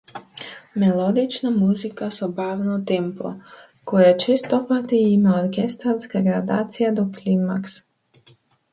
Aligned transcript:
Мелодична 0.79 1.51
музика 1.63 2.07
со 2.15 2.27
бавно 2.39 2.79
темпо, 2.93 3.33
која 3.93 4.17
честопати 4.25 5.01
има 5.13 5.37
оркестарска 5.45 6.25
градација 6.33 6.93
до 7.01 7.09
климакс. 7.21 7.81